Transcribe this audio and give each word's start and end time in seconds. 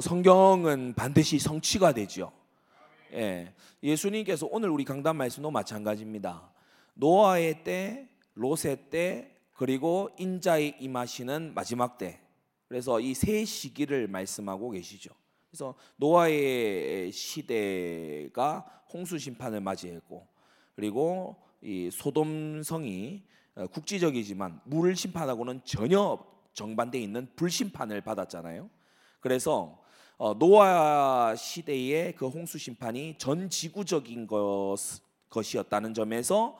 어, 0.00 0.02
성경은 0.02 0.94
반드시 0.94 1.38
성취가 1.38 1.92
되죠. 1.92 2.32
예, 3.12 3.52
예수님께서 3.82 4.48
오늘 4.50 4.70
우리 4.70 4.82
강단 4.82 5.14
말씀도 5.14 5.50
마찬가지입니다. 5.50 6.50
노아의 6.94 7.64
때, 7.64 8.08
롯의 8.32 8.88
때, 8.88 9.36
그리고 9.52 10.08
인자의 10.18 10.76
임하시는 10.80 11.52
마지막 11.52 11.98
때. 11.98 12.18
그래서 12.66 12.98
이 12.98 13.12
세 13.12 13.44
시기를 13.44 14.08
말씀하고 14.08 14.70
계시죠. 14.70 15.10
그래서 15.50 15.74
노아의 15.96 17.12
시대가 17.12 18.82
홍수 18.90 19.18
심판을 19.18 19.60
맞이했고, 19.60 20.26
그리고 20.76 21.36
이 21.60 21.90
소돔성이 21.92 23.22
어, 23.54 23.66
국지적이지만 23.66 24.62
물 24.64 24.96
심판하고는 24.96 25.60
전혀 25.66 26.18
정반대 26.54 26.98
있는 26.98 27.28
불심판을 27.36 28.00
받았잖아요. 28.00 28.70
그래서 29.20 29.78
어, 29.78 29.79
노아 30.38 31.34
시대의 31.34 32.14
그 32.14 32.28
홍수 32.28 32.58
심판이 32.58 33.14
전 33.16 33.48
지구적인 33.48 34.26
것, 34.26 34.76
것이었다는 35.30 35.94
점에서 35.94 36.58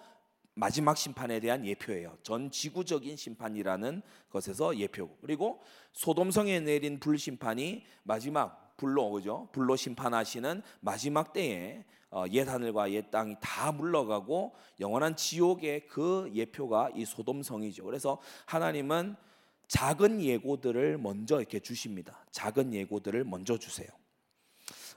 마지막 0.54 0.96
심판에 0.96 1.40
대한 1.40 1.66
예표예요. 1.66 2.16
전 2.22 2.50
지구적인 2.50 3.16
심판이라는 3.16 4.00
것에서 4.30 4.76
예표고 4.78 5.18
그리고 5.20 5.60
소돔성에 5.92 6.60
내린 6.60 6.98
불 7.00 7.18
심판이 7.18 7.84
마지막 8.02 8.76
불로 8.78 9.10
그죠? 9.10 9.48
불로 9.52 9.76
심판하시는 9.76 10.62
마지막 10.80 11.34
때에 11.34 11.84
어, 12.10 12.24
옛 12.30 12.48
하늘과 12.48 12.90
옛 12.92 13.10
땅이 13.10 13.36
다 13.40 13.72
물러가고 13.72 14.54
영원한 14.80 15.16
지옥의 15.16 15.86
그 15.86 16.30
예표가 16.34 16.90
이 16.94 17.04
소돔성이죠. 17.04 17.84
그래서 17.84 18.20
하나님은 18.46 19.16
작은 19.70 20.20
예고들을 20.20 20.98
먼저 20.98 21.38
이렇게 21.38 21.60
주십니다. 21.60 22.24
작은 22.32 22.74
예고들을 22.74 23.22
먼저 23.22 23.56
주세요. 23.56 23.86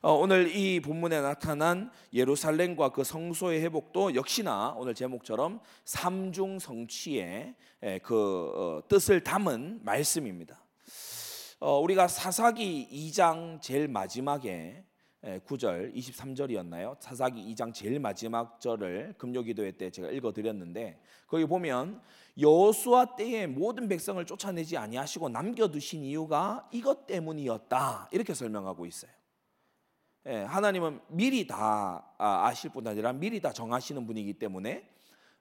어, 0.02 0.14
오늘 0.14 0.54
이 0.56 0.80
본문에 0.80 1.22
나타난 1.22 1.92
예루살렘과 2.12 2.90
그 2.90 3.04
성소의 3.04 3.62
회복도 3.62 4.16
역시나 4.16 4.74
오늘 4.76 4.96
제목처럼 4.96 5.60
삼중 5.86 6.58
성취의 6.58 7.54
그 8.02 8.52
어, 8.56 8.88
뜻을 8.88 9.24
담은 9.24 9.82
말씀입니다. 9.84 10.60
어, 11.60 11.80
우리가 11.80 12.08
사사기 12.08 12.90
2장 12.92 13.62
제일 13.62 13.88
마지막에 13.88 14.84
9절 15.24 15.96
23절이었나요? 15.96 16.98
사사기 17.00 17.42
2장 17.54 17.74
제일 17.74 17.98
마지막 18.00 18.60
절을 18.60 19.16
금요기도회 19.18 19.72
때 19.72 19.90
제가 19.90 20.10
읽어 20.12 20.34
드렸는데 20.34 21.02
거기 21.28 21.46
보면 21.46 22.02
여호수아 22.38 23.16
때에 23.16 23.48
모든 23.48 23.88
백성을 23.88 24.24
쫓아내지 24.26 24.76
아니하시고 24.76 25.30
남겨 25.30 25.70
두신 25.70 26.04
이유가 26.04 26.68
이것 26.74 27.08
때문이었다. 27.08 28.10
이렇게 28.12 28.34
설명하고 28.34 28.86
있어요. 28.86 29.12
예, 30.26 30.42
하나님은 30.44 31.00
미리 31.08 31.48
다 31.48 32.06
아, 32.18 32.46
아실 32.48 32.72
뿐 32.72 32.86
아니라 32.86 33.14
미리 33.14 33.40
다 33.40 33.54
정하시는 33.54 34.06
분이기 34.06 34.34
때문에 34.34 34.90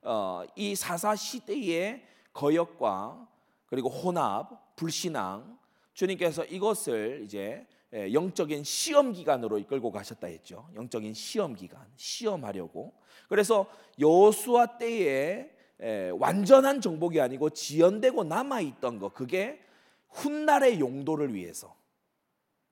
어, 0.02 0.44
이 0.54 0.76
사사 0.76 1.16
시대의 1.16 2.04
거역과 2.32 3.28
그리고 3.66 3.88
혼합, 3.88 4.76
불신앙 4.76 5.58
주님께서 5.94 6.44
이것을 6.44 7.22
이제 7.24 7.38
예, 7.40 7.66
영적인 7.92 8.64
시험 8.64 9.12
기간으로 9.12 9.58
이끌고 9.58 9.92
가셨다 9.92 10.26
했죠. 10.28 10.68
영적인 10.74 11.14
시험 11.14 11.54
기간, 11.54 11.86
시험하려고. 11.96 12.92
그래서 13.28 13.66
여호수아 13.98 14.78
때에 14.78 15.50
예, 15.82 16.10
완전한 16.14 16.80
정복이 16.80 17.20
아니고 17.20 17.50
지연되고 17.50 18.24
남아 18.24 18.60
있던 18.60 18.98
거 18.98 19.08
그게 19.08 19.60
훗날의 20.10 20.78
용도를 20.78 21.34
위해서 21.34 21.74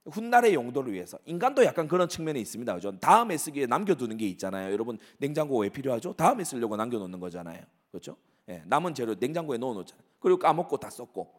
훗날의 0.07 0.55
용도를 0.55 0.93
위해서 0.93 1.19
인간도 1.25 1.65
약간 1.65 1.89
그런 1.89 2.09
측면이 2.09 2.41
있습니다. 2.41 2.75
그죠? 2.75 2.99
다음에 3.01 3.37
쓰기에 3.37 3.67
남겨두는 3.67 4.17
게 4.17 4.27
있잖아요. 4.29 4.73
여러분 4.73 4.99
냉장고 5.19 5.59
왜 5.59 5.69
필요하죠? 5.69 6.15
다음에 6.15 6.45
쓰려고 6.45 6.77
남겨놓는 6.77 7.19
거잖아요. 7.19 7.63
그렇죠? 7.91 8.17
예, 8.49 8.63
남은 8.67 8.95
재료 8.95 9.15
냉장고에 9.15 9.59
넣어놓잖아요. 9.59 10.05
그리고 10.21 10.39
까먹고 10.39 10.77
다 10.77 10.89
썼고 10.89 11.33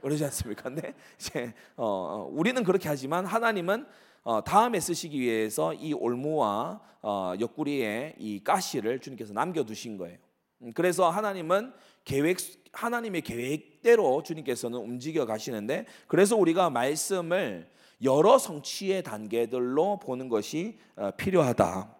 그러지 0.00 0.24
않습니까? 0.24 0.64
근데 0.64 0.94
이제 1.18 1.52
어, 1.76 1.84
어, 1.86 2.30
우리는 2.32 2.62
그렇게 2.64 2.88
하지만 2.88 3.26
하나님은 3.26 3.86
어, 4.22 4.44
다음에 4.44 4.80
쓰시기 4.80 5.20
위해서 5.20 5.72
이 5.74 5.92
올무와 5.92 6.80
어, 7.02 7.34
옆구리에 7.38 8.16
이 8.18 8.42
가시를 8.44 9.00
주님께서 9.00 9.32
남겨두신 9.32 9.96
거예요. 9.96 10.18
음, 10.62 10.72
그래서 10.74 11.08
하나님은 11.08 11.72
계획 12.04 12.38
하나님의 12.72 13.22
계획대로 13.22 14.22
주님께서는 14.22 14.78
움직여 14.78 15.26
가시는데 15.26 15.86
그래서 16.06 16.36
우리가 16.36 16.70
말씀을 16.70 17.68
여러 18.02 18.38
성취의 18.38 19.02
단계들로 19.02 19.98
보는 19.98 20.28
것이 20.28 20.78
어, 20.96 21.10
필요하다. 21.12 21.96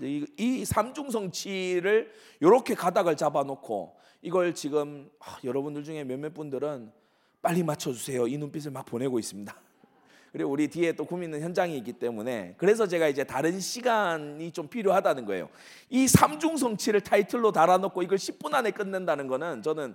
이 0.00 0.64
삼중 0.64 1.10
성취를 1.10 2.12
이렇게 2.40 2.74
가닥을 2.74 3.16
잡아놓고 3.16 3.96
이걸 4.22 4.54
지금 4.54 5.10
아, 5.20 5.38
여러분들 5.44 5.84
중에 5.84 6.04
몇몇 6.04 6.34
분들은 6.34 6.92
빨리 7.42 7.62
맞춰주세요. 7.62 8.28
이 8.28 8.38
눈빛을 8.38 8.70
막 8.70 8.86
보내고 8.86 9.18
있습니다. 9.18 9.54
그리고 10.32 10.50
우리 10.50 10.68
뒤에 10.68 10.92
또 10.92 11.04
고민은 11.04 11.42
현장이 11.42 11.76
있기 11.78 11.94
때문에 11.94 12.54
그래서 12.56 12.86
제가 12.86 13.08
이제 13.08 13.24
다른 13.24 13.60
시간이 13.60 14.52
좀 14.52 14.68
필요하다는 14.68 15.26
거예요. 15.26 15.50
이 15.90 16.08
삼중 16.08 16.56
성취를 16.56 17.02
타이틀로 17.02 17.52
달아놓고 17.52 18.02
이걸 18.02 18.16
10분 18.16 18.54
안에 18.54 18.70
끝낸다는 18.70 19.26
거는 19.26 19.62
저는 19.62 19.94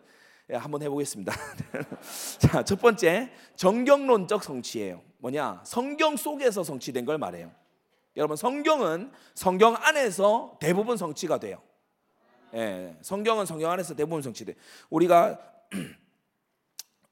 예, 0.49 0.55
한번 0.55 0.81
해보겠습니다. 0.81 1.33
자, 2.39 2.63
첫 2.63 2.79
번째 2.79 3.31
정경론적 3.55 4.43
성취예요. 4.43 5.01
뭐냐? 5.17 5.61
성경 5.65 6.15
속에서 6.15 6.63
성취된 6.63 7.05
걸 7.05 7.17
말해요. 7.17 7.51
여러분 8.15 8.37
성경은 8.37 9.11
성경 9.35 9.75
안에서 9.75 10.57
대부분 10.59 10.97
성취가 10.97 11.39
돼요. 11.39 11.61
예, 12.53 12.95
성경은 13.01 13.45
성경 13.45 13.71
안에서 13.71 13.95
대부분 13.95 14.21
성취돼. 14.21 14.55
우리가 14.89 15.39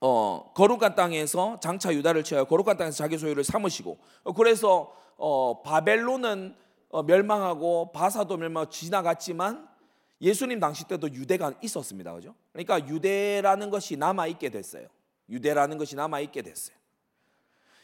어, 0.01 0.51
거룩한 0.55 0.95
땅에서 0.95 1.59
장차 1.61 1.93
유다를 1.93 2.23
취하여 2.23 2.45
거룩한 2.45 2.77
땅에서 2.77 2.97
자기 2.97 3.17
소유를 3.17 3.43
삼으시고 3.43 3.97
어, 4.23 4.33
그래서 4.33 4.93
어, 5.17 5.61
바벨론은 5.61 6.55
어, 6.89 7.03
멸망하고 7.03 7.91
바사도 7.91 8.37
멸망하고 8.37 8.69
지나갔지만 8.69 9.67
예수님 10.21 10.59
당시 10.59 10.87
때도 10.87 11.11
유대가 11.13 11.53
있었습니다. 11.61 12.13
그죠? 12.13 12.35
그러니까 12.53 12.87
유대라는 12.87 13.69
것이 13.69 13.97
남아 13.97 14.27
있게 14.27 14.49
됐어요. 14.49 14.87
유대라는 15.29 15.77
것이 15.77 15.95
남아 15.95 16.19
있게 16.21 16.41
됐어요. 16.41 16.75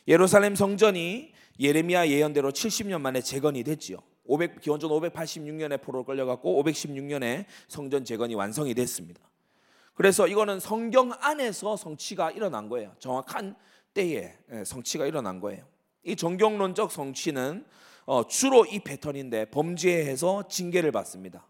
예루살렘 0.08 0.56
성전이 0.56 1.34
예레미야 1.60 2.08
예언대로 2.08 2.52
70년 2.52 3.02
만에 3.02 3.22
재건이 3.22 3.64
됐지요. 3.64 3.98
500 4.26 4.62
기원전 4.62 4.90
586년에 4.92 5.82
포로로 5.82 6.06
끌려갔고 6.06 6.64
516년에 6.64 7.46
성전 7.68 8.06
재건이 8.06 8.36
완성이 8.36 8.74
됐습니다. 8.74 9.22
그래서 10.02 10.26
이거는 10.26 10.60
성경 10.60 11.12
안에서 11.20 11.78
성취가 11.78 12.32
일어난 12.32 12.70
거예요. 12.70 12.96
정확한 12.98 13.56
때에 13.94 14.36
예, 14.52 14.64
성취가 14.64 15.06
일어난 15.06 15.40
거예요. 15.40 15.64
이 16.02 16.16
정경론적 16.16 16.92
성취는 16.92 17.64
어, 18.06 18.26
주로 18.26 18.66
이 18.66 18.80
패턴인데 18.80 19.52
범죄해서 19.52 20.48
징계를 20.48 20.92
받습니다. 20.92 21.46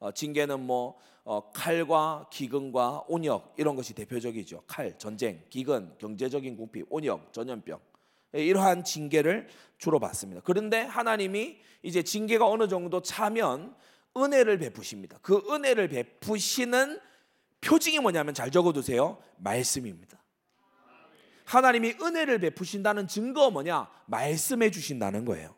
어, 0.00 0.10
징계는 0.10 0.58
뭐 0.66 0.98
어, 1.22 1.52
칼과 1.52 2.26
기근과 2.32 3.04
온역 3.06 3.54
이런 3.56 3.76
것이 3.76 3.94
대표적이죠. 3.94 4.64
칼, 4.66 4.98
전쟁, 4.98 5.44
기근, 5.48 5.94
경제적인 5.98 6.56
궁핍, 6.56 6.86
온역, 6.90 7.32
전염병 7.32 7.78
예, 8.34 8.44
이러한 8.44 8.82
징계를 8.82 9.46
주로 9.78 10.00
받습니다. 10.00 10.40
그런데 10.42 10.80
하나님이 10.80 11.58
이제 11.84 12.02
징계가 12.02 12.48
어느 12.48 12.66
정도 12.66 13.00
차면 13.00 13.76
은혜를 14.16 14.58
베푸십니다. 14.58 15.20
그 15.22 15.40
은혜를 15.48 15.86
베푸시는 15.86 16.98
표징이 17.60 17.98
뭐냐면 18.00 18.34
잘 18.34 18.50
적어두세요. 18.50 19.18
말씀입니다. 19.38 20.18
하나님이 21.44 21.94
은혜를 22.00 22.38
베푸신다는 22.38 23.06
증거 23.06 23.50
뭐냐? 23.50 23.88
말씀해 24.06 24.70
주신다는 24.70 25.24
거예요. 25.24 25.54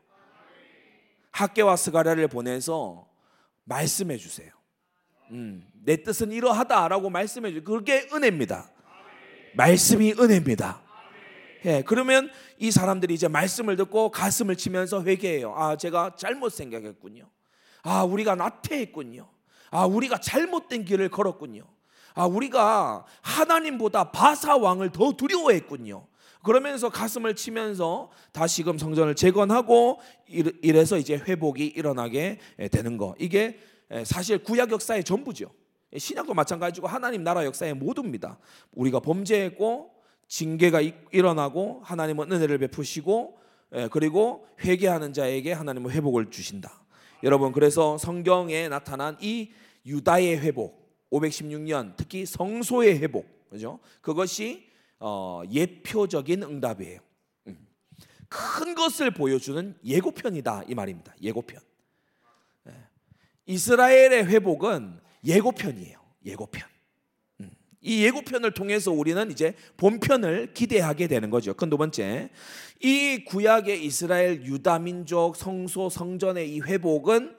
학계와 1.33 1.77
스가랴를 1.77 2.29
보내서 2.29 3.09
말씀해 3.65 4.17
주세요. 4.17 4.51
음, 5.31 5.67
내 5.85 6.03
뜻은 6.03 6.33
이러하다라고 6.33 7.11
말씀해 7.11 7.53
주. 7.53 7.65
그게 7.65 8.09
은혜입니다. 8.13 8.71
말씀이 9.55 10.13
은혜입니다. 10.13 10.83
예, 11.65 11.83
그러면 11.85 12.31
이 12.59 12.71
사람들이 12.71 13.15
이제 13.15 13.29
말씀을 13.29 13.77
듣고 13.77 14.11
가슴을 14.11 14.57
치면서 14.57 15.03
회개해요. 15.03 15.55
아, 15.57 15.77
제가 15.77 16.15
잘못 16.17 16.51
생각했군요. 16.51 17.29
아, 17.83 18.05
우리가 18.05 18.35
나태했군요. 18.35 19.29
아, 19.71 19.87
우리가 19.87 20.19
잘못된 20.19 20.85
길을 20.85 21.09
걸었군요. 21.09 21.65
아, 22.19 22.27
우리가 22.27 23.05
하나님보다 23.23 24.11
바사 24.11 24.57
왕을 24.57 24.91
더 24.91 25.13
두려워했군요. 25.13 26.05
그러면서 26.43 26.89
가슴을 26.89 27.37
치면서 27.37 28.11
다시금 28.33 28.77
성전을 28.77 29.15
재건하고 29.15 30.01
이래서 30.27 30.99
이제 30.99 31.15
회복이 31.17 31.65
일어나게 31.67 32.41
되는 32.73 32.97
거. 32.97 33.15
이게 33.21 33.61
사실 34.05 34.39
구약 34.43 34.73
역사의 34.73 35.05
전부죠. 35.05 35.53
신약도 35.97 36.35
마찬가지고 36.35 36.89
하나님 36.89 37.23
나라 37.23 37.45
역사의 37.45 37.75
모두입니다. 37.75 38.39
우리가 38.73 38.99
범죄했고 38.99 39.93
징계가 40.27 40.81
이- 40.81 40.95
일어나고 41.13 41.83
하나님은 41.85 42.33
은혜를 42.33 42.59
베푸시고 42.59 43.39
예, 43.75 43.89
그리고 43.93 44.47
회개하는 44.65 45.13
자에게 45.13 45.53
하나님은 45.53 45.91
회복을 45.93 46.31
주신다. 46.31 46.83
여러분 47.23 47.53
그래서 47.53 47.97
성경에 47.97 48.69
나타난 48.69 49.17
이 49.21 49.51
유다의 49.87 50.39
회복 50.41 50.88
516년 51.11 51.95
특히 51.97 52.27
성소의 52.27 52.99
회복 53.01 53.39
그죠? 53.51 53.79
그것이 54.01 54.69
어, 55.01 55.43
예표적인 55.51 56.43
응답이에요. 56.43 57.01
음. 57.47 57.67
큰 58.29 58.75
것을 58.75 59.11
보여주는 59.13 59.77
예고편이다 59.85 60.65
이 60.69 60.75
말입니다. 60.75 61.15
예고편. 61.23 61.61
예. 62.69 62.73
이스라엘의 63.47 64.27
회복은 64.27 65.01
예고편이에요. 65.25 65.99
예고편. 66.27 66.69
음. 67.41 67.51
이 67.81 68.05
예고편을 68.05 68.53
통해서 68.53 68.91
우리는 68.91 69.31
이제 69.31 69.55
본편을 69.77 70.53
기대하게 70.53 71.07
되는 71.07 71.31
거죠. 71.31 71.55
그두 71.55 71.79
번째, 71.79 72.31
이 72.81 73.25
구약의 73.25 73.85
이스라엘 73.85 74.45
유다 74.45 74.81
민족 74.81 75.37
성소 75.37 75.89
성전의 75.89 76.55
이 76.55 76.61
회복은 76.61 77.38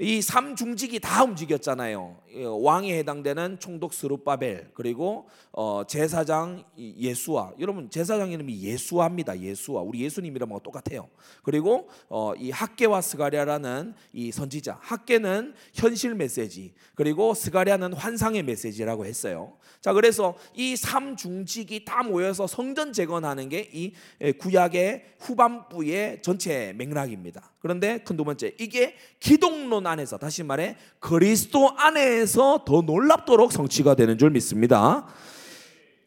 이 0.00 0.22
삼중직이 0.22 1.00
다 1.00 1.24
움직였잖아요. 1.24 2.18
이 2.32 2.44
왕에 2.44 2.98
해당되는 2.98 3.58
총독 3.58 3.92
스룹바벨 3.92 4.70
그리고 4.74 5.28
어, 5.50 5.82
제사장 5.88 6.62
이 6.76 6.94
예수와 6.98 7.54
여러분 7.58 7.90
제사장 7.90 8.30
이름이 8.30 8.62
예수와입니다. 8.62 9.40
예수와 9.40 9.82
우리 9.82 10.02
예수님 10.02 10.36
이름하고 10.36 10.60
똑같아요. 10.60 11.08
그리고 11.42 11.88
어, 12.08 12.32
이 12.36 12.52
학계와 12.52 13.00
스가랴라는 13.00 13.94
이 14.12 14.30
선지자 14.30 14.78
학계는 14.80 15.54
현실 15.74 16.14
메시지 16.14 16.74
그리고 16.94 17.34
스가랴는 17.34 17.92
환상의 17.94 18.44
메시지라고 18.44 19.04
했어요. 19.04 19.56
자 19.80 19.92
그래서 19.92 20.36
이 20.54 20.76
삼중직이 20.76 21.84
다 21.84 22.04
모여서 22.04 22.46
성전 22.46 22.92
재건하는 22.92 23.48
게 23.48 23.68
이 23.72 23.92
구약의 24.38 25.04
후반부의 25.18 26.22
전체 26.22 26.72
맥락입니다. 26.76 27.52
그런데 27.60 27.98
큰 27.98 28.16
두 28.16 28.24
번째 28.24 28.52
이게 28.58 28.96
기독론 29.20 29.86
안에서 29.88 30.18
다시 30.18 30.42
말해 30.42 30.76
그리스도 31.00 31.70
안에서 31.76 32.64
더 32.64 32.82
놀랍도록 32.82 33.52
성취가 33.52 33.94
되는 33.94 34.18
줄 34.18 34.30
믿습니다. 34.30 35.06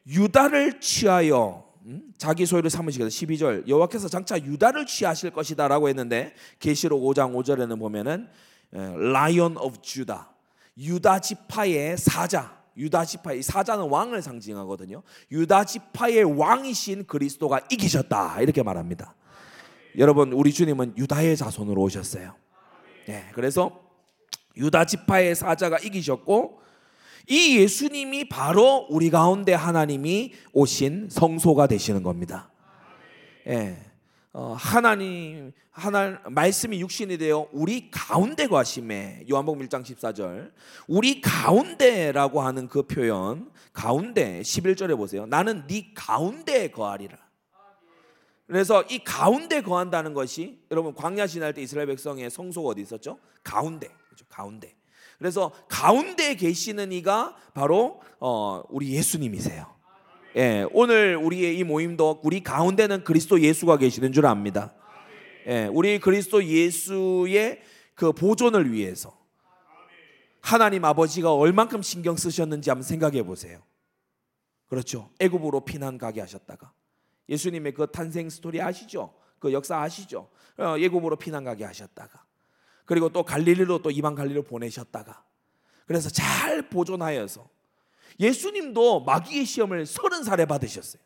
유다를 0.07 0.79
취하여 0.79 1.65
음? 1.85 2.13
자기 2.17 2.45
소유를 2.45 2.69
삼으시겠다. 2.69 3.09
12절 3.09 3.67
여호와께서 3.67 4.07
장차 4.07 4.37
유다를 4.37 4.85
취하실 4.85 5.31
것이다라고 5.31 5.89
했는데 5.89 6.33
계시록 6.59 7.01
5장 7.03 7.33
5절에는 7.33 7.79
보면은 7.79 8.27
Lion 8.71 9.57
of 9.57 9.81
Judah 9.81 10.31
유다 10.77 11.19
지파의 11.19 11.97
사자 11.97 12.61
유다 12.77 13.03
지파의 13.05 13.43
사자는 13.43 13.89
왕을 13.89 14.21
상징하거든요. 14.21 15.03
유다 15.31 15.65
지파의 15.65 16.23
왕이신 16.23 17.05
그리스도가 17.05 17.59
이기셨다 17.69 18.41
이렇게 18.41 18.63
말합니다. 18.63 19.13
여러분 19.97 20.31
우리 20.31 20.53
주님은 20.53 20.97
유다의 20.97 21.35
자손으로 21.35 21.81
오셨어요. 21.81 22.33
네, 23.11 23.25
그래서 23.33 23.81
유다 24.55 24.85
지파의 24.85 25.35
사자가 25.35 25.79
이기셨고 25.79 26.61
이 27.27 27.57
예수님이 27.57 28.29
바로 28.29 28.87
우리 28.89 29.09
가운데 29.09 29.53
하나님이 29.53 30.33
오신 30.53 31.09
성소가 31.09 31.67
되시는 31.67 32.03
겁니다. 32.03 32.49
예. 33.47 33.77
어, 34.31 34.55
하나님 34.57 35.51
하나 35.71 36.21
말씀이 36.29 36.79
육신이 36.79 37.17
되어 37.17 37.49
우리 37.51 37.91
가운데 37.91 38.47
거하심에 38.47 39.25
요한복음 39.29 39.67
1장 39.67 39.83
14절 39.83 40.51
우리 40.87 41.19
가운데라고 41.19 42.41
하는 42.41 42.69
그 42.69 42.83
표현 42.83 43.51
가운데 43.73 44.39
11절에 44.39 44.95
보세요. 44.95 45.25
나는 45.25 45.67
네 45.67 45.91
가운데에 45.93 46.71
거하리라. 46.71 47.17
그래서 48.51 48.83
이 48.89 48.99
가운데 49.01 49.61
거한다는 49.61 50.13
것이 50.13 50.59
여러분 50.71 50.93
광야 50.93 51.25
지날 51.25 51.53
때 51.53 51.61
이스라엘 51.61 51.87
백성의 51.87 52.29
성소가 52.29 52.71
어디 52.71 52.81
있었죠? 52.81 53.17
가운데. 53.45 53.87
그렇죠? 54.07 54.25
가운데. 54.27 54.75
그래서 55.17 55.53
가운데 55.69 56.35
계시는 56.35 56.91
이가 56.91 57.37
바로 57.53 58.01
어, 58.19 58.61
우리 58.67 58.91
예수님이세요. 58.91 59.73
예, 60.35 60.65
오늘 60.73 61.15
우리의 61.15 61.59
이 61.59 61.63
모임도 61.63 62.19
우리 62.25 62.43
가운데는 62.43 63.05
그리스도 63.05 63.39
예수가 63.39 63.77
계시는 63.77 64.11
줄 64.11 64.25
압니다. 64.25 64.73
예, 65.47 65.69
우리 65.71 65.97
그리스도 65.99 66.43
예수의 66.43 67.61
그 67.95 68.11
보존을 68.11 68.73
위해서 68.73 69.17
하나님 70.41 70.83
아버지가 70.83 71.33
얼만큼 71.33 71.81
신경 71.81 72.17
쓰셨는지 72.17 72.69
한번 72.69 72.83
생각해 72.83 73.23
보세요. 73.23 73.61
그렇죠. 74.67 75.09
애굽으로 75.21 75.63
피난 75.63 75.97
가게 75.97 76.19
하셨다가 76.19 76.73
예수님의 77.31 77.73
그 77.73 77.87
탄생 77.89 78.29
스토리 78.29 78.61
아시죠? 78.61 79.13
그 79.39 79.51
역사 79.53 79.79
아시죠? 79.79 80.29
어, 80.57 80.77
애굽으로 80.77 81.15
피난 81.15 81.43
가게 81.43 81.63
하셨다가 81.63 82.23
그리고 82.85 83.09
또 83.09 83.23
갈릴리로 83.23 83.81
또 83.81 83.89
이방 83.89 84.15
갈릴리로 84.15 84.43
보내셨다가 84.43 85.23
그래서 85.87 86.09
잘 86.09 86.69
보존하여서 86.69 87.49
예수님도 88.19 89.01
마귀의 89.01 89.45
시험을 89.45 89.85
서른 89.85 90.23
살에 90.23 90.45
받으셨어요. 90.45 91.01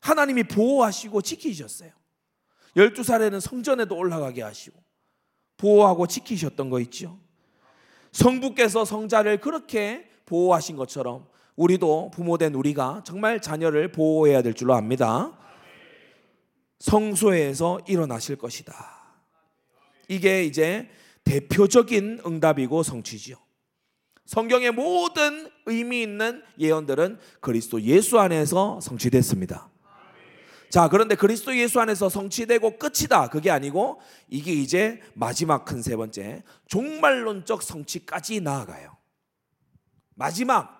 하나님이 0.00 0.44
보호하시고 0.44 1.22
지키셨어요. 1.22 1.90
열두 2.76 3.02
살에는 3.02 3.40
성전에도 3.40 3.96
올라가게 3.96 4.42
하시고 4.42 4.78
보호하고 5.56 6.06
지키셨던 6.06 6.68
거 6.68 6.78
있죠. 6.80 7.18
성부께서 8.12 8.84
성자를 8.84 9.40
그렇게 9.40 10.10
보호하신 10.26 10.76
것처럼 10.76 11.26
우리도 11.56 12.10
부모된 12.12 12.54
우리가 12.54 13.02
정말 13.04 13.40
자녀를 13.40 13.92
보호해야 13.92 14.42
될 14.42 14.54
줄로 14.54 14.74
압니다. 14.74 15.36
성소에서 16.78 17.80
일어나실 17.86 18.36
것이다. 18.36 18.74
이게 20.08 20.44
이제 20.44 20.88
대표적인 21.24 22.20
응답이고 22.24 22.82
성취지요. 22.82 23.36
성경의 24.26 24.72
모든 24.72 25.50
의미 25.66 26.02
있는 26.02 26.42
예언들은 26.58 27.18
그리스도 27.40 27.80
예수 27.82 28.18
안에서 28.18 28.80
성취됐습니다. 28.80 29.70
자, 30.68 30.88
그런데 30.88 31.14
그리스도 31.14 31.56
예수 31.56 31.80
안에서 31.80 32.08
성취되고 32.08 32.78
끝이다. 32.78 33.28
그게 33.28 33.50
아니고 33.50 34.00
이게 34.28 34.52
이제 34.52 35.00
마지막 35.14 35.64
큰 35.64 35.80
세 35.80 35.96
번째 35.96 36.42
종말론적 36.66 37.62
성취까지 37.62 38.40
나아가요. 38.40 38.96
마지막 40.14 40.75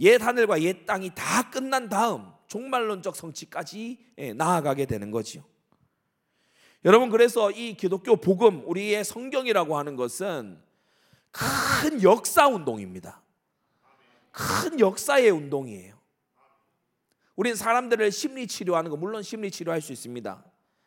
옛 0.00 0.22
하늘과 0.22 0.62
옛 0.62 0.86
땅이 0.86 1.12
다 1.14 1.50
끝난 1.50 1.88
다음 1.88 2.32
종말론적 2.46 3.14
성취까지 3.16 3.98
예, 4.18 4.32
나아가게 4.32 4.86
되는 4.86 5.10
거지요. 5.10 5.44
여러분 6.84 7.10
그래서 7.10 7.50
이 7.50 7.74
기독교 7.74 8.16
복음 8.16 8.62
우리의 8.66 9.04
성경이라고 9.04 9.76
하는 9.76 9.96
것은 9.96 10.58
큰 11.30 12.02
역사 12.02 12.48
운동입니다. 12.48 13.20
큰 14.32 14.80
역사의 14.80 15.30
운동이에요. 15.30 15.98
우리는 17.36 17.56
사람들을 17.56 18.10
심리 18.12 18.46
치료하는 18.46 18.90
거 18.90 18.96
물론 18.96 19.22
심리 19.22 19.50
치료할 19.50 19.80
수 19.80 19.92
있습니다. 19.92 20.44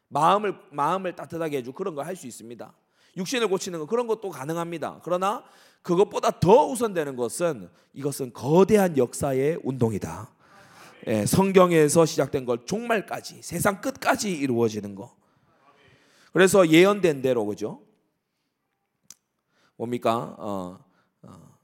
마음을 0.08 0.56
마음을 0.72 1.16
따뜻하게 1.16 1.58
해주고 1.58 1.76
그런 1.78 1.96
거 1.96 2.02
할 2.04 2.16
수 2.16 2.28
있습니다. 2.28 2.74
육신을 3.18 3.48
고치는 3.48 3.80
거 3.80 3.86
그런 3.86 4.08
것도 4.08 4.30
가능합니다. 4.30 5.02
그러나 5.04 5.44
그것보다 5.82 6.40
더 6.40 6.68
우선되는 6.68 7.16
것은 7.16 7.70
이것은 7.94 8.34
거대한 8.34 8.98
역사의 8.98 9.60
운동이다. 9.64 10.34
예, 11.08 11.26
성경에서 11.26 12.06
시작된 12.06 12.46
걸 12.46 12.66
종말까지 12.66 13.42
세상 13.42 13.82
끝까지 13.82 14.32
이루어지는 14.32 14.96
거. 14.96 15.16
그래서 16.32 16.68
예언된 16.68 17.22
대로 17.22 17.46
그죠? 17.46 17.82
뭡니까? 19.76 20.36
어, 20.40 20.80
어, 21.24 21.58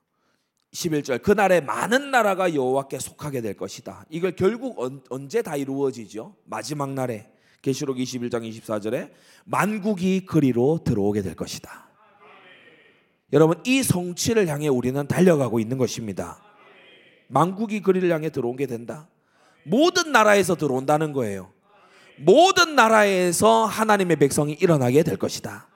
11절 0.74 1.24
그날에 1.24 1.62
많은 1.62 2.12
나라가 2.12 2.54
여호와께 2.54 3.00
속하게 3.00 3.42
될 3.42 3.56
것이다. 3.56 4.06
이걸 4.10 4.36
결국 4.36 4.80
언, 4.80 5.02
언제 5.10 5.42
다 5.42 5.56
이루어지죠? 5.56 6.36
마지막 6.44 6.92
날에 6.94 7.32
계시록 7.62 7.98
21장 7.98 8.50
24절에 8.50 9.12
만국이 9.46 10.26
그리로 10.26 10.80
들어오게 10.84 11.22
될 11.22 11.36
것이다. 11.36 11.90
여러분 13.32 13.62
이 13.66 13.84
성취를 13.84 14.48
향해 14.48 14.68
우리는 14.68 15.08
달려가고 15.08 15.60
있는 15.60 15.78
것입니다. 15.78 16.42
만국이 17.28 17.82
그리를 17.82 18.10
향해 18.12 18.30
들어오게 18.30 18.66
된다. 18.66 19.08
모든 19.64 20.12
나라에서 20.12 20.56
들어온다는 20.56 21.14
거예요. 21.14 21.52
모든 22.18 22.76
나라에서 22.76 23.66
하나님의 23.66 24.18
백성이 24.18 24.54
일어나게 24.54 25.04
될 25.04 25.18
것이다. 25.18 25.68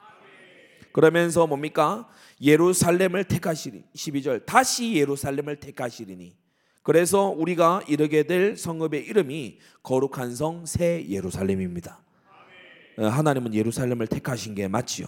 그러면서 0.92 1.48
뭡니까? 1.48 2.08
예루살렘을 2.42 3.24
택하시리 3.24 3.84
12절 3.96 4.46
다시 4.46 4.96
예루살렘을 4.96 5.58
택하시리니 5.58 6.36
그래서 6.84 7.30
우리가 7.30 7.82
이르게 7.88 8.24
될 8.24 8.58
성읍의 8.58 9.06
이름이 9.06 9.58
거룩한 9.84 10.36
성 10.36 10.66
새 10.66 11.06
예루살렘입니다. 11.10 12.00
어, 12.98 13.06
하나님은 13.06 13.54
예루살렘을 13.54 14.08
택하신 14.08 14.54
게 14.54 14.68
맞지요. 14.68 15.08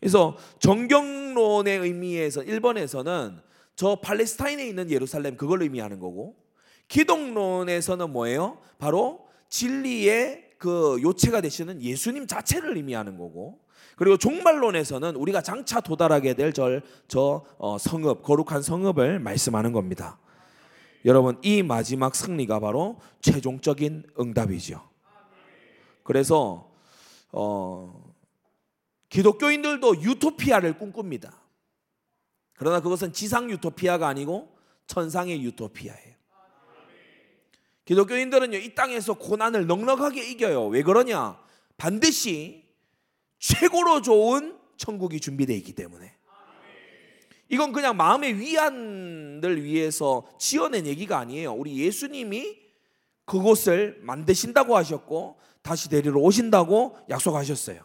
그래서 0.00 0.36
정경론의 0.58 1.78
의미에서 1.78 2.42
일본에서는 2.42 3.38
저 3.76 3.96
팔레스타인에 4.02 4.66
있는 4.66 4.90
예루살렘 4.90 5.36
그걸 5.36 5.62
의미하는 5.62 5.98
거고 5.98 6.36
기독론에서는 6.88 8.10
뭐예요? 8.10 8.58
바로 8.78 9.26
진리의 9.48 10.50
그 10.58 10.98
요체가 11.02 11.40
되시는 11.40 11.80
예수님 11.82 12.26
자체를 12.26 12.76
의미하는 12.76 13.16
거고 13.16 13.60
그리고 13.96 14.16
종말론에서는 14.16 15.14
우리가 15.16 15.40
장차 15.40 15.80
도달하게 15.80 16.34
될저 16.34 16.80
저, 17.08 17.44
어, 17.58 17.78
성읍 17.78 18.22
거룩한 18.22 18.60
성읍을 18.62 19.20
말씀하는 19.20 19.72
겁니다. 19.72 20.18
여러분 21.04 21.38
이 21.42 21.62
마지막 21.62 22.14
승리가 22.14 22.60
바로 22.60 23.00
최종적인 23.20 24.04
응답이죠. 24.18 24.88
그래서 26.02 26.70
어, 27.32 28.14
기독교인들도 29.08 30.02
유토피아를 30.02 30.78
꿈꿉니다. 30.78 31.40
그러나 32.54 32.80
그것은 32.80 33.12
지상 33.12 33.50
유토피아가 33.50 34.08
아니고 34.08 34.56
천상의 34.86 35.42
유토피아예요. 35.42 36.14
기독교인들은요, 37.84 38.56
이 38.58 38.74
땅에서 38.74 39.14
고난을 39.14 39.66
넉넉하게 39.66 40.30
이겨요. 40.30 40.68
왜 40.68 40.82
그러냐? 40.82 41.38
반드시 41.76 42.64
최고로 43.38 44.00
좋은 44.00 44.58
천국이 44.76 45.20
준비되어 45.20 45.54
있기 45.56 45.74
때문에. 45.74 46.16
이건 47.54 47.72
그냥 47.72 47.96
마음의 47.96 48.40
위안을 48.40 49.62
위해서 49.62 50.26
지어낸 50.38 50.86
얘기가 50.86 51.18
아니에요. 51.18 51.52
우리 51.52 51.78
예수님이 51.78 52.58
그곳을 53.24 54.00
만드신다고 54.02 54.76
하셨고, 54.76 55.36
다시 55.62 55.88
데리러 55.88 56.18
오신다고 56.18 56.96
약속하셨어요. 57.08 57.80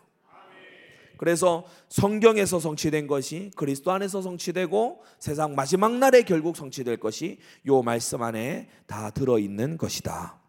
그래서 1.18 1.66
성경에서 1.90 2.60
성취된 2.60 3.06
것이 3.06 3.52
그리스도 3.56 3.92
안에서 3.92 4.22
성취되고 4.24 5.04
세상 5.20 5.54
마지막 5.54 5.94
날에 5.98 6.24
결국 6.24 6.58
성취될 6.58 6.98
것이 6.98 7.40
요 7.68 7.84
말씀 7.84 8.24
안에 8.24 8.70
다 8.88 9.12
들어 9.12 9.38
있는 9.38 9.78
것이다. 9.78 10.40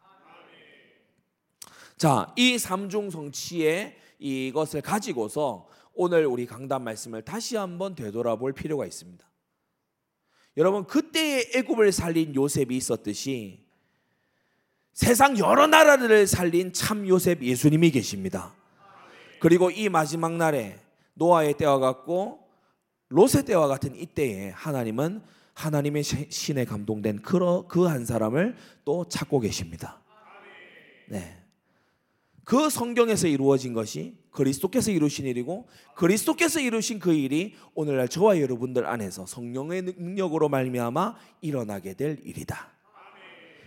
자, 1.99 2.33
이 2.37 2.57
삼중 2.57 3.11
성취의 3.11 3.97
이것을 4.19 4.81
가지고서 4.81 5.67
오늘 5.95 6.27
우리 6.27 6.47
강단 6.47 6.83
말씀을 6.85 7.23
다시 7.23 7.57
한번 7.57 7.95
되돌아볼 7.95 8.53
필요가 8.53 8.87
있습니다. 8.87 9.25
여러분 10.57 10.85
그때의 10.85 11.53
애굽을 11.55 11.93
살린 11.93 12.35
요셉이 12.35 12.77
있었듯이 12.77 13.65
세상 14.93 15.39
여러 15.39 15.67
나라를 15.67 16.27
살린 16.27 16.73
참 16.73 17.07
요셉 17.09 17.43
예수님이 17.43 17.91
계십니다. 17.91 18.55
그리고 19.39 19.71
이 19.71 19.89
마지막 19.89 20.33
날에 20.33 20.79
노아의 21.15 21.55
때와 21.55 21.79
같고 21.79 22.47
롯의 23.09 23.45
때와 23.47 23.67
같은 23.69 23.95
이때에 23.95 24.51
하나님은 24.51 25.23
하나님의 25.55 26.03
신에 26.03 26.65
감동된 26.65 27.23
그 27.23 27.87
한 27.87 28.05
사람을 28.05 28.57
또 28.85 29.09
찾고 29.09 29.41
계십니다. 29.41 30.01
네. 31.09 31.40
그 32.51 32.69
성경에서 32.69 33.29
이루어진 33.29 33.75
것이 33.75 34.19
그리스도께서 34.33 34.91
이루신 34.91 35.25
일이고 35.25 35.69
그리스도께서 35.95 36.59
이루신 36.59 36.99
그 36.99 37.13
일이 37.13 37.55
오늘날 37.77 38.09
저와 38.09 38.41
여러분들 38.41 38.87
안에서 38.87 39.25
성령의 39.25 39.83
능력으로 39.83 40.49
말미암아 40.49 41.15
일어나게 41.43 41.95
될 41.95 42.19
일이다. 42.25 42.73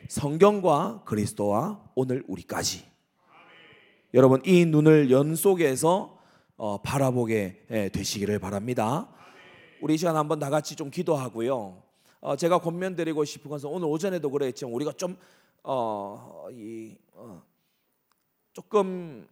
성경과 0.10 1.04
그리스도와 1.06 1.82
오늘 1.96 2.26
우리까지 2.28 2.84
여러분 4.14 4.42
이 4.46 4.66
눈을 4.66 5.12
연 5.12 5.38
속에서 5.38 6.20
어, 6.58 6.82
바라보게 6.82 7.66
예, 7.72 7.88
되시기를 7.88 8.38
바랍니다. 8.40 9.08
우리 9.82 9.96
시간 9.96 10.18
한번 10.18 10.40
다 10.40 10.50
같이 10.50 10.76
좀 10.76 10.90
기도하고요. 10.92 11.82
어, 12.20 12.36
제가 12.36 12.58
권면 12.58 12.98
드리고 12.98 13.24
싶은 13.24 13.50
것은 13.50 13.70
오늘 13.70 13.88
오전에도 13.88 14.30
그랬지만 14.30 14.74
우리가 14.74 14.92
좀 14.92 15.16
어, 15.64 16.48
이, 16.52 16.98
어, 17.14 17.42
조금 18.54 19.28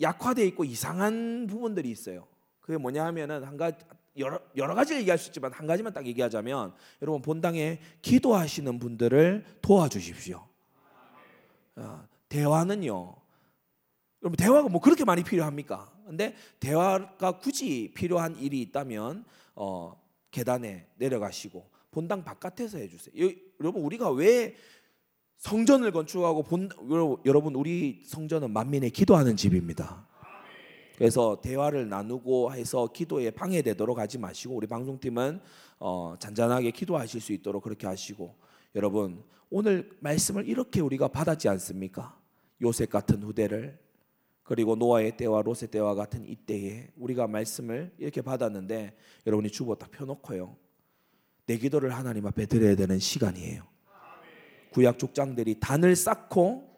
약화돼 0.00 0.46
있고 0.46 0.64
이상한 0.64 1.46
부분들이 1.46 1.90
있어요. 1.90 2.26
그게 2.60 2.78
뭐냐 2.78 3.04
하면은 3.06 3.44
한 3.44 3.56
가지 3.56 3.84
여러, 4.16 4.40
여러 4.56 4.74
가지 4.74 4.94
얘기할 4.94 5.18
수 5.18 5.28
있지만 5.28 5.52
한 5.52 5.66
가지만 5.66 5.92
딱 5.92 6.06
얘기하자면 6.06 6.74
여러분 7.02 7.22
본당에 7.22 7.80
기도하시는 8.02 8.78
분들을 8.78 9.44
도와주십시오. 9.62 10.46
어, 11.76 12.08
대화는요. 12.28 13.16
여러분 14.22 14.36
대화가 14.36 14.68
뭐 14.68 14.80
그렇게 14.80 15.04
많이 15.04 15.22
필요합니까? 15.22 15.92
근데 16.06 16.34
대화가 16.58 17.38
굳이 17.38 17.92
필요한 17.94 18.36
일이 18.38 18.60
있다면 18.62 19.24
어, 19.54 20.00
계단에 20.30 20.88
내려가시고 20.96 21.70
본당 21.90 22.24
바깥에서 22.24 22.78
해주세요. 22.78 23.30
여러분 23.60 23.82
우리가 23.82 24.10
왜 24.10 24.56
성전을 25.38 25.92
건축하고 25.92 26.42
본, 26.42 26.68
여러분 27.24 27.54
우리 27.54 28.02
성전은 28.04 28.52
만민의 28.52 28.90
기도하는 28.90 29.36
집입니다. 29.36 30.06
그래서 30.96 31.40
대화를 31.40 31.88
나누고 31.88 32.52
해서 32.52 32.88
기도에 32.92 33.30
방해되도록 33.30 33.98
하지 33.98 34.18
마시고 34.18 34.56
우리 34.56 34.66
방송팀은 34.66 35.40
어, 35.78 36.16
잔잔하게 36.18 36.72
기도하실 36.72 37.20
수 37.20 37.32
있도록 37.32 37.62
그렇게 37.62 37.86
하시고 37.86 38.34
여러분 38.74 39.22
오늘 39.48 39.96
말씀을 40.00 40.48
이렇게 40.48 40.80
우리가 40.80 41.06
받았지 41.06 41.48
않습니까? 41.48 42.18
요셉 42.60 42.90
같은 42.90 43.22
후대를 43.22 43.78
그리고 44.42 44.74
노아의 44.74 45.16
때와 45.16 45.42
롯의 45.42 45.70
때와 45.70 45.94
같은 45.94 46.24
이때에 46.28 46.88
우리가 46.96 47.28
말씀을 47.28 47.92
이렇게 47.98 48.20
받았는데 48.20 48.96
여러분이 49.24 49.50
주보 49.50 49.76
딱 49.76 49.92
펴놓고요. 49.92 50.56
내 51.46 51.58
기도를 51.58 51.94
하나님 51.94 52.26
앞에 52.26 52.46
드려야 52.46 52.74
되는 52.74 52.98
시간이에요. 52.98 53.77
구약 54.70 54.98
족장들이 54.98 55.60
단을 55.60 55.96
쌓고 55.96 56.68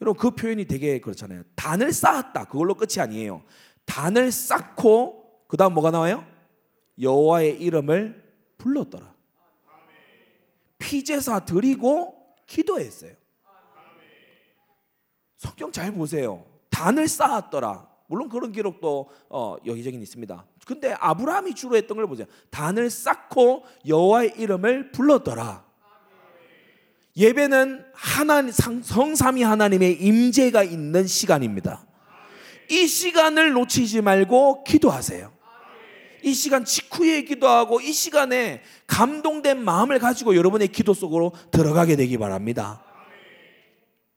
여러분 0.00 0.20
그 0.20 0.34
표현이 0.34 0.66
되게 0.66 1.00
그렇잖아요. 1.00 1.44
단을 1.54 1.92
쌓았다. 1.92 2.44
그걸로 2.46 2.74
끝이 2.74 3.00
아니에요. 3.00 3.42
단을 3.84 4.32
쌓고 4.32 5.46
그다음 5.48 5.74
뭐가 5.74 5.90
나와요? 5.90 6.26
여호와의 7.00 7.60
이름을 7.60 8.22
불렀더라. 8.58 9.14
피제사 10.78 11.44
드리고 11.44 12.14
기도했어요. 12.46 13.12
성경 15.36 15.72
잘 15.72 15.92
보세요. 15.92 16.44
단을 16.70 17.08
쌓았더라. 17.08 17.88
물론 18.06 18.28
그런 18.28 18.52
기록도 18.52 19.10
어, 19.28 19.56
여기저기 19.64 19.98
있습니다. 19.98 20.46
근데 20.66 20.92
아브라함이 20.92 21.54
주로 21.54 21.76
했던 21.76 21.96
걸 21.96 22.06
보세요. 22.06 22.26
단을 22.50 22.90
쌓고 22.90 23.64
여호와의 23.86 24.34
이름을 24.36 24.92
불렀더라. 24.92 25.64
예배는 27.16 27.84
하나님 27.92 28.50
성삼위 28.50 29.42
하나님의 29.42 30.02
임재가 30.02 30.64
있는 30.64 31.06
시간입니다. 31.06 31.86
이 32.70 32.86
시간을 32.86 33.52
놓치지 33.52 34.00
말고 34.00 34.64
기도하세요. 34.64 35.32
이 36.24 36.32
시간 36.32 36.64
직후에 36.64 37.22
기도하고 37.22 37.80
이 37.80 37.92
시간에 37.92 38.62
감동된 38.86 39.62
마음을 39.62 39.98
가지고 39.98 40.34
여러분의 40.34 40.68
기도 40.68 40.94
속으로 40.94 41.32
들어가게 41.52 41.96
되기 41.96 42.16
바랍니다. 42.18 42.82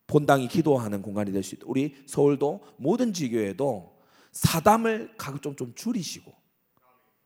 본당이 0.08 0.48
기도하는 0.48 1.01
공간이 1.01 1.34
될 1.34 1.44
수 1.44 1.56
있다. 1.56 1.66
우리 1.68 1.96
서울도 2.08 2.63
모든 2.77 3.12
지교에도 3.12 3.98
사담을 4.32 5.12
가급 5.18 5.42
좀, 5.42 5.56
좀 5.58 5.75
줄이시고 5.75 6.34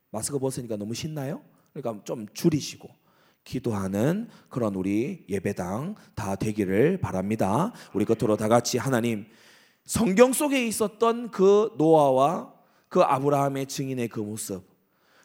마스크 0.10 0.40
벗으니까 0.40 0.78
너무 0.78 0.96
신나요? 0.96 1.44
그러니까 1.74 2.04
좀 2.04 2.26
줄이시고 2.34 2.90
기도하는 3.44 4.30
그런 4.50 4.76
우리 4.76 5.26
예배당 5.30 5.96
다 6.16 6.36
되기를 6.36 7.00
바랍니다. 7.00 7.74
우리 7.94 8.06
겉으로 8.06 8.38
다 8.38 8.48
같이 8.48 8.78
하나님 8.78 9.26
성경 9.86 10.34
속에 10.34 10.66
있었던 10.68 11.32
그 11.32 11.72
노아와 11.78 12.54
그 12.88 13.02
아브라함의 13.02 13.68
증인의 13.68 14.10
그 14.10 14.20
모습 14.20 14.72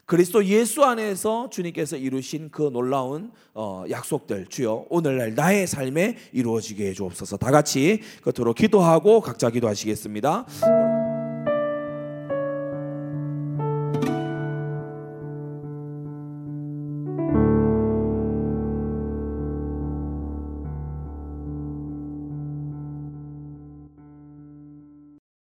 그리스도 0.07 0.45
예수 0.45 0.85
안에서 0.85 1.51
주님께서 1.51 1.97
이루신 1.97 2.51
그 2.51 2.71
놀라운 2.73 3.33
어, 3.55 3.85
약속들 3.91 4.47
주여 4.47 4.87
오늘날 4.89 5.35
나의 5.35 5.67
삶에 5.67 6.17
이루어지게 6.33 6.87
해 6.87 6.93
주옵소서. 6.93 7.39
다 7.39 7.51
같이 7.51 8.01
겉으로 8.23 8.55
기도하고 8.55 9.21
각자 9.21 9.51
기도하시겠습니다. 9.51 10.47